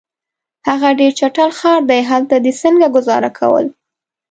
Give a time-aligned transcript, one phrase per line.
[0.67, 3.65] هغه ډېر چټل ښار دی، هلته دي څنګه ګذاره کول؟